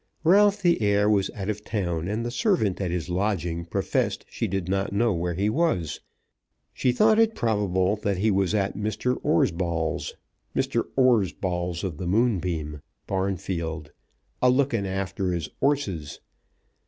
[0.23, 4.47] Ralph the heir was out of town, and the servant at his lodging professed she
[4.47, 5.99] did not know where he was.
[6.73, 9.15] She thought it probable that he was "at Mr.
[9.21, 10.15] 'Orsball's,
[10.55, 10.87] Mr.
[10.97, 13.91] 'Orsball of the Moonbeam, Barnfield,
[14.41, 16.19] a looking after his 'orses."